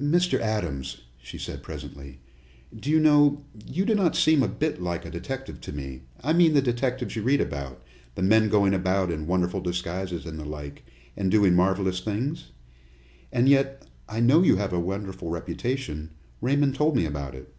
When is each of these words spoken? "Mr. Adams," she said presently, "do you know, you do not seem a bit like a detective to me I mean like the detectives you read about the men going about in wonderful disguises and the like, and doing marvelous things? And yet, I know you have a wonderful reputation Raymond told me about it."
"Mr. 0.00 0.38
Adams," 0.38 1.00
she 1.20 1.36
said 1.36 1.60
presently, 1.60 2.20
"do 2.72 2.88
you 2.88 3.00
know, 3.00 3.44
you 3.66 3.84
do 3.84 3.96
not 3.96 4.14
seem 4.14 4.40
a 4.40 4.46
bit 4.46 4.80
like 4.80 5.04
a 5.04 5.10
detective 5.10 5.60
to 5.60 5.72
me 5.72 6.02
I 6.22 6.32
mean 6.32 6.54
like 6.54 6.62
the 6.62 6.70
detectives 6.72 7.16
you 7.16 7.22
read 7.22 7.40
about 7.40 7.82
the 8.14 8.22
men 8.22 8.48
going 8.48 8.74
about 8.74 9.10
in 9.10 9.26
wonderful 9.26 9.60
disguises 9.60 10.24
and 10.24 10.38
the 10.38 10.44
like, 10.44 10.84
and 11.16 11.32
doing 11.32 11.56
marvelous 11.56 11.98
things? 11.98 12.52
And 13.32 13.48
yet, 13.48 13.84
I 14.08 14.20
know 14.20 14.44
you 14.44 14.54
have 14.54 14.72
a 14.72 14.78
wonderful 14.78 15.30
reputation 15.30 16.10
Raymond 16.40 16.76
told 16.76 16.94
me 16.94 17.04
about 17.04 17.34
it." 17.34 17.52